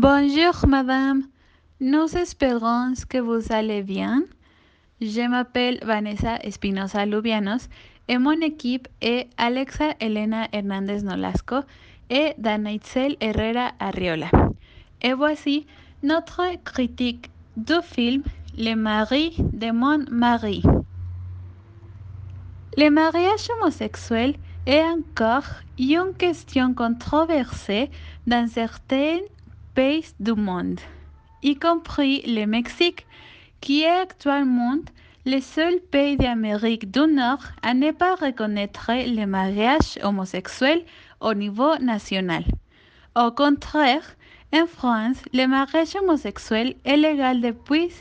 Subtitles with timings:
[0.00, 1.24] Bonjour madame,
[1.80, 4.22] nous espérons que vous allez bien.
[5.00, 7.68] Je m'appelle Vanessa Espinosa Lubianos
[8.06, 11.56] et mon équipe est Alexa Elena Hernández Nolasco
[12.10, 14.30] et Danaitzel Herrera Arriola.
[15.02, 15.66] Et voici
[16.04, 18.22] notre critique du film
[18.56, 20.62] Le mari de mon mari.
[22.76, 27.90] Le mariage homosexuel est encore une question controversée
[28.28, 29.18] dans certains
[29.78, 30.80] pays du monde,
[31.40, 33.06] y compris le Mexique,
[33.60, 34.80] qui est actuellement
[35.24, 40.84] le seul pays d'Amérique du Nord à ne pas reconnaître le mariage homosexuel
[41.20, 42.42] au niveau national.
[43.14, 44.16] Au contraire,
[44.52, 47.92] en France, le mariage homosexuel est légal depuis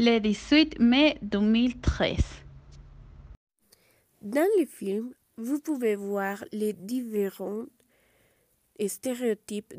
[0.00, 2.16] le 18 mai 2013.
[4.22, 7.66] Dans le film, vous pouvez voir les différents
[8.84, 9.74] stéréotypes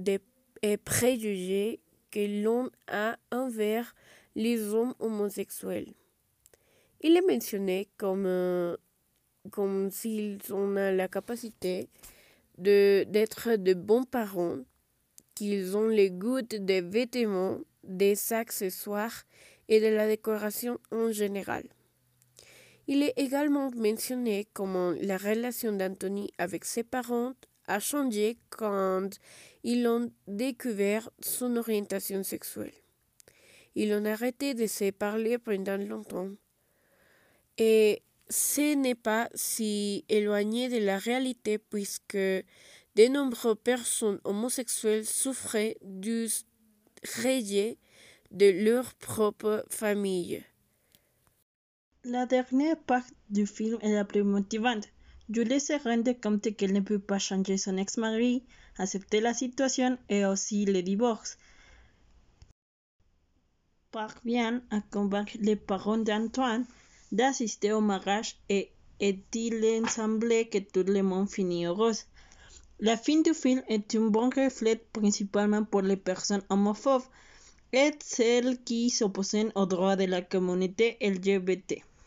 [0.62, 1.80] et préjugés
[2.12, 3.96] que l'on a envers
[4.36, 5.94] les hommes homosexuels.
[7.02, 8.78] Il est mentionné comme, euh,
[9.50, 11.90] comme s'ils ont la capacité
[12.58, 14.60] d'être de, bons parents,
[15.34, 19.24] qu'ils ont les goûts des vêtements, des accessoires
[19.68, 21.64] et de la décoration en général.
[22.88, 27.34] Il est également mentionné comment la relation d'Anthony avec ses parents
[27.72, 29.10] a changé quand
[29.64, 32.74] ils ont découvert son orientation sexuelle.
[33.76, 36.32] Ils ont arrêté de se parler pendant longtemps.
[37.58, 45.78] Et ce n'est pas si éloigné de la réalité puisque de nombreuses personnes homosexuelles souffraient
[45.82, 46.28] du
[47.24, 47.78] rejet
[48.32, 50.44] de leur propre famille.
[52.04, 54.90] La dernière partie du film est la plus motivante.
[55.34, 58.44] Julie se rend compte qu'elle ne peut pas changer son ex-mari,
[58.78, 61.38] accepter la situation et aussi le divorce.
[63.92, 66.66] Parvient à convaincre les parents d'Antoine
[67.14, 71.94] d'assister au mariage et, il semble que tout le monde finit heureux.
[72.80, 77.04] La fin du film est un bon reflet principalement pour les personnes homophobes
[77.72, 81.84] et celles qui s'opposent aux droits de la communauté LGBT.